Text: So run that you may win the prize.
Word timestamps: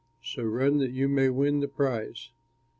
So 0.23 0.41
run 0.41 0.79
that 0.79 0.89
you 0.89 1.07
may 1.07 1.29
win 1.29 1.59
the 1.59 1.67
prize. 1.67 2.31